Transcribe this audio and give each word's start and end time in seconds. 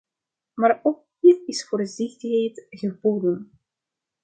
Maar 0.53 0.79
ook 0.83 1.05
hier 1.19 1.41
is 1.45 1.67
voorzichtigheid 1.67 2.65
geboden. 2.69 3.59